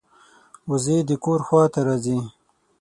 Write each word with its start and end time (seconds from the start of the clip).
وزې 0.69 0.97
د 1.09 1.11
کور 1.23 1.39
خوا 1.47 1.63
ته 1.73 1.79
راځي 1.87 2.19